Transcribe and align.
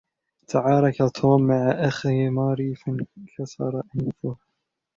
تعارك 0.47 0.95
توم 1.15 1.47
مع 1.47 1.71
أخي 1.71 2.29
ماري 2.29 2.75
فانكسر 2.75 3.81
أنفه. 3.95 4.35